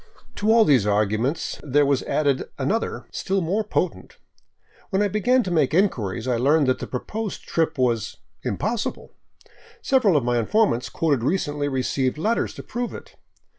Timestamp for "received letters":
11.67-12.55